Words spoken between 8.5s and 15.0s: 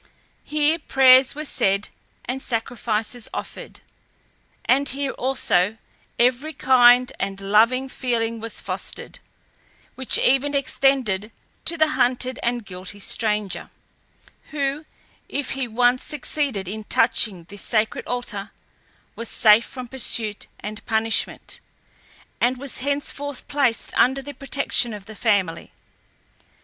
fostered, which even extended to the hunted and guilty stranger, who,